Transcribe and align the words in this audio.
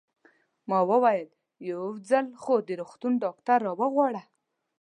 ما 0.69 0.79
وویل: 0.91 1.29
یو 1.69 1.83
ځل 2.09 2.27
خو 2.41 2.55
د 2.67 2.69
روغتون 2.79 3.13
ډاکټر 3.23 3.57
را 3.67 3.71
وغواړه. 3.81 4.21